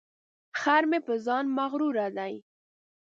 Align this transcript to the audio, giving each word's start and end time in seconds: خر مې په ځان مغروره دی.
خر 0.59 0.83
مې 0.89 0.99
په 1.07 1.13
ځان 1.25 1.45
مغروره 1.57 2.07
دی. 2.17 2.33